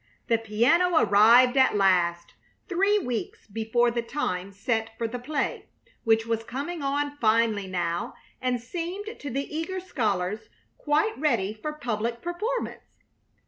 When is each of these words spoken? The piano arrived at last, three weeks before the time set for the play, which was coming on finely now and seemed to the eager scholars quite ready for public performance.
The 0.29 0.39
piano 0.39 0.97
arrived 0.97 1.55
at 1.57 1.75
last, 1.77 2.33
three 2.67 2.97
weeks 2.97 3.45
before 3.45 3.91
the 3.91 4.01
time 4.01 4.51
set 4.51 4.97
for 4.97 5.07
the 5.07 5.19
play, 5.19 5.67
which 6.03 6.25
was 6.25 6.43
coming 6.43 6.81
on 6.81 7.17
finely 7.17 7.67
now 7.67 8.15
and 8.41 8.59
seemed 8.59 9.19
to 9.19 9.29
the 9.29 9.55
eager 9.55 9.79
scholars 9.79 10.49
quite 10.79 11.15
ready 11.19 11.53
for 11.53 11.73
public 11.73 12.23
performance. 12.23 12.95